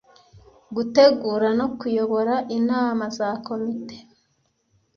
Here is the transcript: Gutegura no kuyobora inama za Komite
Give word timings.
Gutegura 0.75 1.47
no 1.59 1.67
kuyobora 1.79 2.35
inama 2.57 3.05
za 3.17 3.29
Komite 3.47 3.97